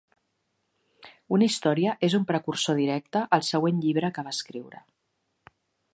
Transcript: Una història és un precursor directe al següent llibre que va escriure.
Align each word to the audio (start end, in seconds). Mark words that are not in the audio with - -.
Una 1.35 1.49
història 1.49 1.93
és 2.09 2.17
un 2.19 2.25
precursor 2.33 2.81
directe 2.85 3.23
al 3.39 3.47
següent 3.51 3.85
llibre 3.85 4.13
que 4.17 4.25
va 4.29 4.37
escriure. 4.39 4.83